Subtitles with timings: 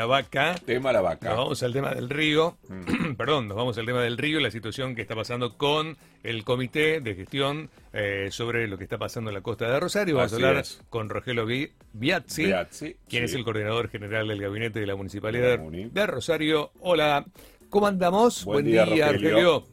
[0.00, 0.54] la vaca.
[0.64, 1.28] Tema la vaca.
[1.28, 2.56] Nos vamos al tema del río.
[2.68, 3.14] Mm.
[3.16, 6.42] Perdón, nos vamos al tema del río y la situación que está pasando con el
[6.44, 10.16] comité de gestión eh, sobre lo que está pasando en la costa de Rosario.
[10.16, 10.82] Vamos Así a hablar es.
[10.88, 13.32] con Rogelio Vi- Biazzi, Biazzi, quien sí.
[13.32, 15.84] es el coordinador general del gabinete de la municipalidad Muni.
[15.90, 16.70] de Rosario.
[16.80, 17.26] Hola,
[17.68, 18.44] ¿cómo andamos?
[18.46, 19.64] Buen día, Rogelio.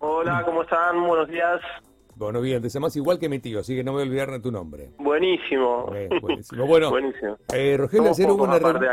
[0.00, 1.06] Hola, ¿cómo están?
[1.06, 1.60] Buenos días.
[2.20, 4.30] Bueno, bien, te llamas igual que mi tío, así que no me voy a olvidar
[4.30, 4.90] de tu nombre.
[4.98, 5.90] Buenísimo.
[5.94, 6.66] Eh, buenísimo.
[6.66, 7.38] Bueno, Buenísimo.
[7.54, 8.84] eh, Rogelio, ayer hubo una reunión.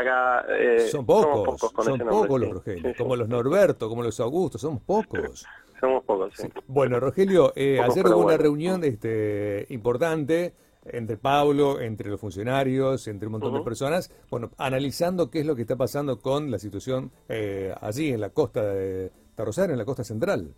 [0.58, 2.54] eh, Son pocos, con son nombre, pocos los sí.
[2.54, 3.02] Rogelio, Sí, sí.
[3.02, 5.44] como los Norberto, como los Augusto, somos pocos.
[5.78, 6.48] Somos pocos, sí.
[6.66, 10.52] Bueno, Rogelio, eh, Pocos, ayer hubo una reunión este, importante
[10.84, 15.54] entre Pablo, entre los funcionarios, entre un montón de personas, bueno, analizando qué es lo
[15.54, 19.84] que está pasando con la situación eh, allí en la costa de, Rosario, en la
[19.84, 20.52] costa central.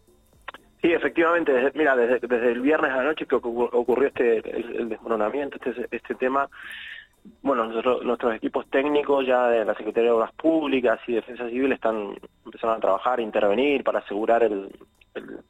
[0.83, 1.53] Sí, efectivamente.
[1.53, 6.15] Desde, mira, desde, el viernes a la noche que ocurrió, este el, desmoronamiento, este, este
[6.15, 6.49] tema,
[7.43, 12.15] bueno, nuestros equipos técnicos ya de la Secretaría de Obras Públicas y Defensa Civil están
[12.45, 14.71] empezando a trabajar, intervenir para asegurar el-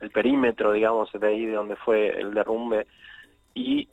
[0.00, 2.86] el perímetro, digamos, de ahí de donde fue el derrumbe.
[3.54, 3.88] Y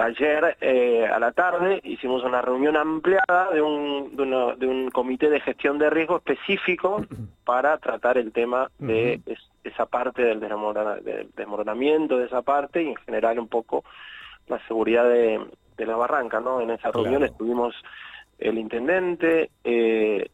[0.00, 4.90] ayer eh, a la tarde hicimos una reunión ampliada de un, de, una- de un
[4.90, 7.04] comité de gestión de riesgo específico
[7.44, 12.82] para tratar el tema de es- esa parte del, desmorona- del desmoronamiento de esa parte
[12.82, 13.84] y en general un poco
[14.48, 15.38] la seguridad de,
[15.76, 16.60] de la barranca, ¿no?
[16.60, 17.32] En esa reunión Claro.
[17.32, 17.74] estuvimos
[18.38, 20.30] el intendente, eh,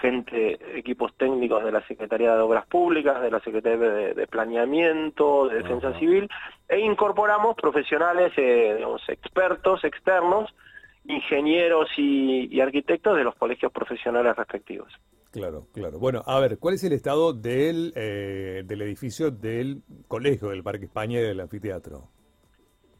[0.00, 5.48] gente, equipos técnicos de la Secretaría de Obras Públicas, de la Secretaría de, de Planeamiento,
[5.48, 5.98] de Defensa.
[5.98, 6.28] Civil,
[6.68, 10.54] e incorporamos profesionales, eh, digamos, expertos externos,
[11.04, 14.92] ingenieros y, y arquitectos de los colegios profesionales respectivos.
[15.30, 15.98] Claro, claro.
[15.98, 20.86] Bueno, a ver, ¿cuál es el estado del, eh, del edificio del colegio del Parque
[20.86, 22.08] España y del anfiteatro?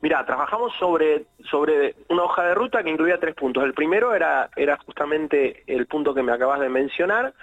[0.01, 3.65] Mira, trabajamos sobre, sobre una hoja de ruta que incluía tres puntos.
[3.65, 7.35] El primero era, era justamente el punto que me acabas de mencionar,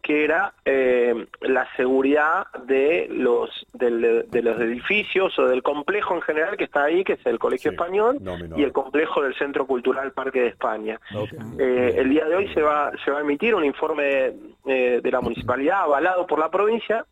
[0.00, 6.56] que era eh, la seguridad de los, de los edificios o del complejo en general
[6.56, 9.66] que está ahí, que es el Colegio Sí, Español, no y el complejo del Centro
[9.66, 11.00] Cultural Parque de España.
[11.58, 14.32] Eh, el día de hoy se va, se va a emitir un informe
[14.66, 17.04] eh, de la municipalidad avalado por la provincia,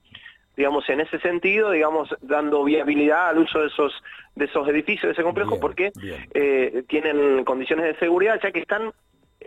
[0.57, 3.93] digamos, en ese sentido, digamos, dando viabilidad al uso de esos,
[4.35, 6.27] de esos edificios, de ese complejo, Bien, porque bien.
[6.35, 8.93] eh, tienen condiciones de seguridad, ya que están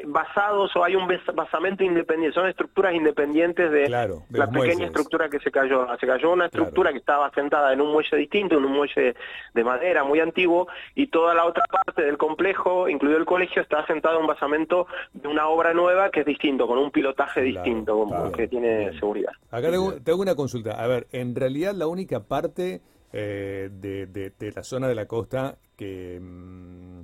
[0.05, 4.73] basados o hay un bas- basamento independiente, son estructuras independientes de Claro, de la pequeña
[4.73, 4.87] muelles.
[4.87, 5.87] estructura que se cayó.
[5.99, 6.63] Se cayó una Claro.
[6.65, 9.15] estructura que estaba asentada en un muelle distinto, en un muelle
[9.53, 13.79] de madera muy antiguo, y toda la otra parte del complejo, incluido el colegio, está
[13.79, 17.45] asentada en un basamento de una obra nueva que es distinto, con un pilotaje Claro,
[17.65, 18.31] distinto, como claro.
[18.31, 18.99] que tiene Bien.
[18.99, 19.31] seguridad.
[19.51, 20.81] Acá te hago, te hago una consulta.
[20.81, 22.81] A ver, en realidad la única parte
[23.11, 27.01] eh, de, de- de la zona de la costa que, mm,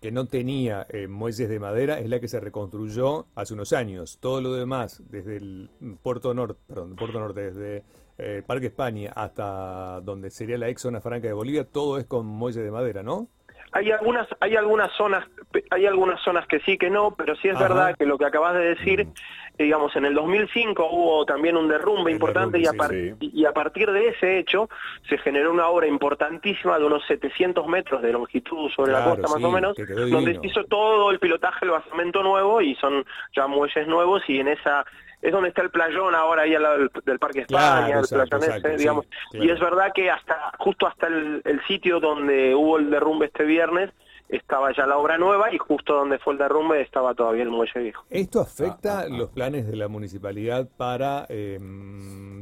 [0.00, 4.18] que no tenía eh, muelles de madera es la que se reconstruyó hace unos años.
[4.20, 5.70] Todo lo demás, desde el
[6.02, 7.84] Puerto Norte, perdón, Puerto Norte, desde
[8.18, 12.26] eh, Parque España hasta donde sería la ex zona franca de Bolivia, todo es con
[12.26, 13.28] muelles de madera, ¿no?
[13.72, 15.26] Hay algunas, hay algunas zonas,
[15.70, 17.64] hay algunas zonas que sí, que no, pero sí es Ajá.
[17.68, 19.12] verdad que lo que acabas de decir, Mm.
[19.58, 22.90] digamos, en el 2005 hubo también un derrumbe El importante derrumbe, y, a sí, par-
[22.90, 23.30] sí.
[23.34, 24.68] y a partir de ese hecho
[25.08, 29.42] se generó una obra importantísima de unos 700 metros de longitud sobre la costa más
[29.42, 33.04] o menos, donde se hizo todo el pilotaje, el basamento nuevo y son
[33.36, 34.84] ya muelles nuevos y en esa
[35.22, 38.04] es donde está el playón ahora ahí al lado del, del Parque Claro, España, el
[38.04, 39.06] exacto, playón ese, exacto, sí, digamos.
[39.30, 39.44] claro.
[39.44, 43.44] Y es verdad que hasta justo hasta el, el sitio donde hubo el derrumbe este
[43.44, 43.90] viernes
[44.28, 47.80] estaba ya la obra nueva y justo donde fue el derrumbe estaba todavía el muelle
[47.80, 48.04] viejo.
[48.10, 49.16] ¿Esto afecta Ah, ah, ah.
[49.16, 51.58] los planes de la municipalidad para eh,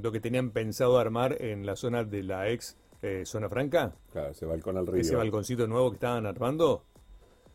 [0.02, 3.92] lo que tenían pensado armar en la zona de la ex eh, zona franca?
[4.12, 5.00] Claro, ese balcón al río.
[5.00, 6.82] Ese balconcito nuevo que estaban armando.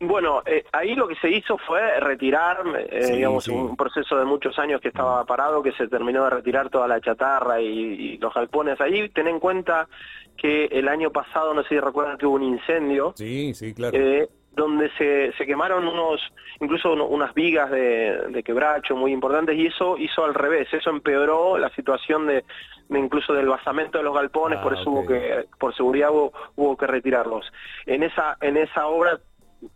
[0.02, 3.52] Bueno, eh, ahí lo que se hizo fue retirar, eh, Sí, digamos, sí.
[3.54, 3.70] Mm.
[3.70, 7.00] un proceso de muchos años que estaba parado, que se terminó de retirar toda la
[7.00, 9.08] chatarra y, y los galpones ahí.
[9.10, 9.88] Ten en cuenta
[10.36, 13.96] que el año pasado, no sé si recuerdan que hubo un incendio, Sí, sí, claro.
[13.96, 16.20] eh, donde se, se quemaron unos,
[16.60, 20.90] incluso uno- unas vigas de, de quebracho muy importantes y eso hizo al revés, eso
[20.90, 22.44] empeoró la situación de,
[22.88, 24.88] de incluso del basamento de los galpones, Ah, por eso ok.
[24.88, 27.50] hubo que, por seguridad hubo, hubo que retirarlos.
[27.86, 29.18] En esa, en esa obra,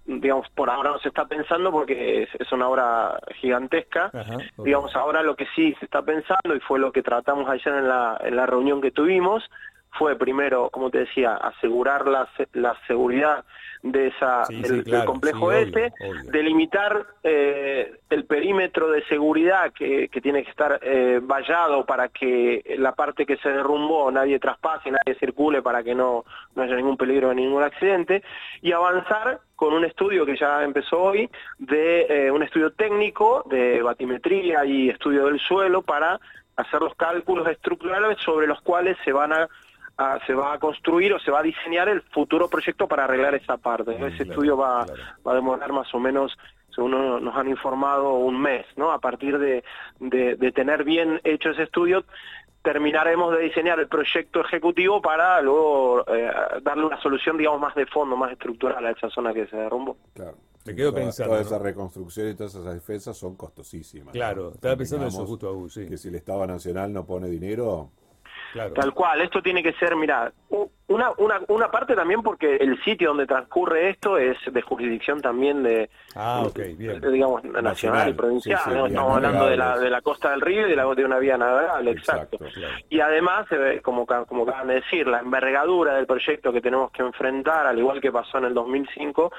[0.04, 4.10] digamos, por ahora no se está pensando porque es, es una obra gigantesca.
[4.12, 4.64] Ajá, ok.
[4.64, 7.88] Digamos, ahora lo que sí se está pensando y fue lo que tratamos ayer en
[7.88, 9.44] la, en la reunión que tuvimos
[9.98, 13.44] fue primero, como te decía, asegurar la, la seguridad
[13.82, 15.92] de esa del, complejo ese,
[16.24, 22.76] delimitar eh, el perímetro de seguridad que, que tiene que estar eh, vallado para que
[22.78, 26.96] la parte que se derrumbó nadie traspase, nadie circule para que no, no haya ningún
[26.96, 28.22] peligro de ningún accidente
[28.62, 33.82] y avanzar con un estudio que ya empezó hoy de eh, un estudio técnico de
[33.82, 36.20] batimetría y estudio del suelo para
[36.56, 39.48] hacer los cálculos estructurales sobre los cuales se van a
[40.26, 43.56] se va a construir o se va a diseñar el futuro proyecto para arreglar esa
[43.56, 43.96] parte.
[44.06, 44.84] Ese estudio va,
[45.26, 46.36] va a demorar más o menos
[46.76, 48.92] según nos han informado, un mes, ¿no?
[48.92, 49.64] A partir de,
[49.98, 52.04] de, tener bien hecho ese estudio,
[52.62, 56.30] terminaremos de diseñar el proyecto ejecutivo para luego eh,
[56.62, 59.96] darle una solución, digamos, más de fondo, más estructural a esa zona que se derrumbó.
[60.12, 60.36] Claro.
[60.62, 61.32] Te quedo pensando.
[61.32, 64.12] Toda esa reconstrucción y todas esas defensas son costosísimas.
[64.12, 65.86] Claro, estaba pensando en eso justo, Agus, sí.
[65.86, 67.92] Que si el Estado Nacional no pone dinero,
[68.74, 70.32] Tal cual, esto tiene que ser, mira,
[70.88, 75.62] una, una, una parte también porque el sitio donde transcurre esto es de jurisdicción también
[75.64, 76.46] de, ah,
[77.12, 80.76] digamos, nacional, y provincial, estamos hablando de la, de la costa del río y de,
[80.76, 82.38] la, de una vía navegable, exacto.
[82.88, 83.46] Y además,
[83.82, 88.00] como, como acaban de decir, la envergadura del proyecto que tenemos que enfrentar, al igual
[88.00, 89.32] que pasó en el 2005,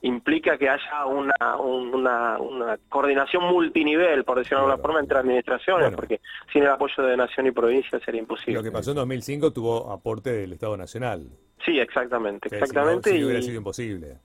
[0.00, 5.94] implica que haya una, una, una coordinación multinivel, por decirlo de alguna forma, entre administraciones,
[5.94, 6.20] porque
[6.52, 8.54] sin el apoyo de nación y provincia sería imposible.
[8.54, 10.93] Lo que pasó en 2005 tuvo aporte del Estado Nacional.
[11.64, 13.16] Sí, exactamente, exactamente.
[13.16, 14.18] y hubiera sido imposible.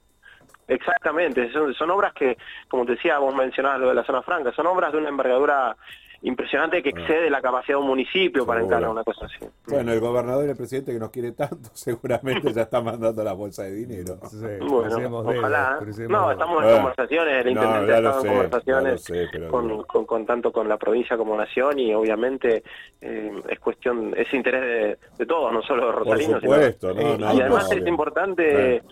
[0.67, 2.37] Exactamente, son, son obras que,
[2.67, 5.75] como te decía, vos mencionabas lo de la zona franca, son obras de una envergadura
[6.21, 9.45] impresionante que excede la capacidad de un municipio para encarar una cosa así.
[9.67, 13.33] Bueno, el gobernador y el presidente que nos quiere tanto seguramente ya está mandando la
[13.33, 14.17] bolsa de dinero.
[14.67, 15.79] bueno, ojalá.
[16.07, 19.11] no, estamos en conversaciones, el intendente ha estado en conversaciones
[19.49, 22.63] con, con, tanto con la provincia como nación y obviamente
[23.01, 26.41] eh, es cuestión, es interés de, todos, no solo de rosarinos.
[26.41, 28.83] Por supuesto, no, no, y además es importante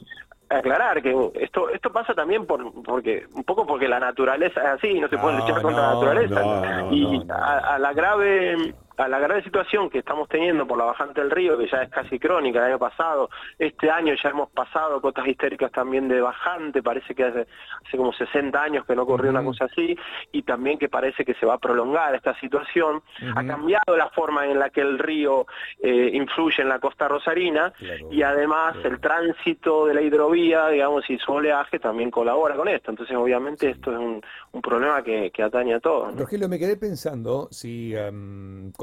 [0.50, 5.00] aclarar que esto esto pasa también por porque un poco porque la naturaleza es así
[5.00, 6.86] no se puede luchar contra la naturaleza.
[6.92, 11.30] y a, la grave a la grave situación que estamos teniendo por la bajante del
[11.30, 13.30] río, que ya es casi crónica el año pasado,
[13.60, 17.48] este año ya hemos pasado cotas histéricas también de bajante, parece que hace,
[17.86, 19.96] hace como 60 años que no ocurrió una cosa así,
[20.32, 23.02] y también que parece que se va a prolongar esta situación.
[23.36, 25.46] Ha cambiado la forma en la que el río
[25.82, 27.72] eh, influye en la costa rosarina,
[28.10, 32.90] y además el tránsito de la hidrovía, digamos, y su oleaje también colabora con esto.
[32.90, 34.22] Entonces, obviamente, esto es un,
[34.62, 36.16] problema que, atañe a todos.
[36.18, 37.94] Rogelio, me quedé pensando si...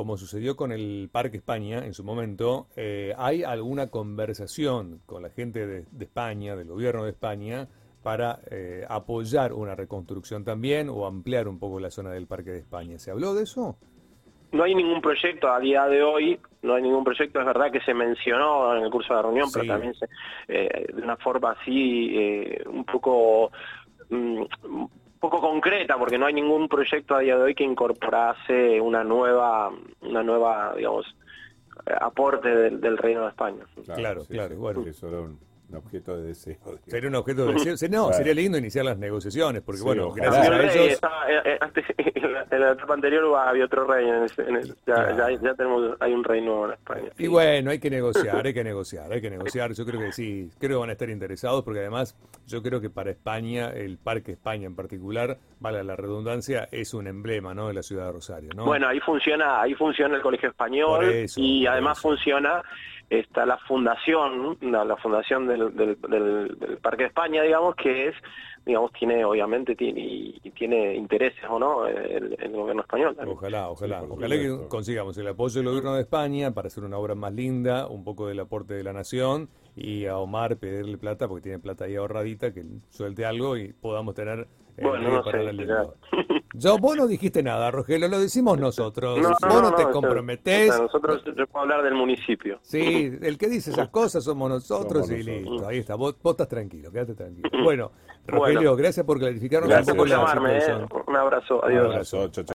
[0.05, 5.31] como sucedió con el Parque España en su momento, eh, ¿hay alguna conversación con la
[5.31, 7.69] gente de, España, del gobierno de España,
[8.03, 12.59] para eh, apoyar una reconstrucción también o ampliar un poco la zona del Parque de
[12.59, 12.99] España?
[12.99, 13.79] ¿Se habló de eso?
[14.53, 17.81] No hay ningún proyecto a día de hoy, no hay ningún proyecto, es verdad que
[17.81, 19.95] se mencionó en el curso de la reunión, pero también
[20.49, 22.15] eh, de una forma así
[22.67, 23.51] un poco...
[25.25, 29.73] Poco concreta porque no hay ningún proyecto a día de hoy que incorporase una nueva
[30.03, 31.06] una nueva digamos
[31.99, 33.65] aporte del, Reino de España.
[33.97, 35.38] Claro claro, bueno un
[35.76, 36.56] objeto de deseo.
[36.87, 37.91] Sería un objeto de deseo.
[37.94, 41.00] No, sería lindo iniciar las negociaciones, porque bueno, gracias a ellos...
[41.29, 41.59] Eh, eh,
[42.50, 44.06] en la etapa anterior había otro rey,
[44.87, 47.11] ya, tenemos, hay un reino en España.
[47.19, 49.73] Y bueno, hay que negociar, hay que negociar, hay que negociar.
[49.73, 52.17] Yo creo que sí, creo que van a estar interesados, porque además
[52.47, 57.06] yo creo que para España, el Parque España en particular, vale la redundancia, es un
[57.06, 57.69] emblema ¿no?
[57.69, 58.50] de la ciudad de Rosario.
[58.55, 58.65] ¿no?
[58.65, 62.62] Bueno, ahí funciona, ahí funciona el Colegio Español y además funciona
[63.11, 65.97] está la fundación, la, fundación del, del,
[66.83, 68.15] Parque de España, digamos, que es,
[68.65, 73.17] digamos, tiene, obviamente, tiene, y, tiene intereses, ¿o no?, el, gobierno español.
[73.27, 77.15] Ojalá, ojalá, ojalá que consigamos el apoyo del gobierno de España para hacer una obra
[77.15, 81.43] más linda, un poco del aporte de la nación, y a Omar pedirle plata, porque
[81.43, 84.47] tiene plata ahí ahorradita, que suelte algo y podamos tener
[84.83, 85.39] bueno, no sé,
[86.56, 89.19] Yo, vos no dijiste nada, Rogelio, lo decimos nosotros.
[89.20, 90.69] vos no, te comprometés.
[90.81, 92.61] nosotros, yo puedo hablar del municipio.
[92.63, 95.67] Sí, el que dice esas cosas somos nosotros y listo.
[95.67, 97.51] Ahí está, vos, estás tranquilo, quédate tranquilo.
[97.65, 97.91] Bueno,
[98.27, 100.82] Rogelio, gracias por clarificarnos un poco la situación.
[100.82, 101.03] ¿eh?
[101.06, 101.87] Un abrazo, adiós.
[101.87, 102.54] Un abrazo,